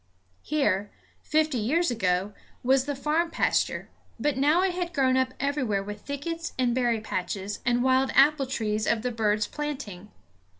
[0.41, 0.89] Here,
[1.21, 3.87] fifty years ago, was the farm pasture;
[4.19, 8.47] but now it had grown up everywhere with thickets and berry patches, and wild apple
[8.47, 10.09] trees of the birds' planting.